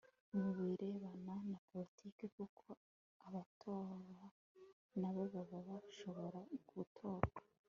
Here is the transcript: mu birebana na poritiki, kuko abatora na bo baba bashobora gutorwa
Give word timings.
mu 0.39 0.49
birebana 0.57 1.33
na 1.51 1.59
poritiki, 1.67 2.25
kuko 2.37 2.65
abatora 3.27 3.95
na 4.99 5.09
bo 5.13 5.23
baba 5.33 5.59
bashobora 5.67 6.39
gutorwa 6.75 7.11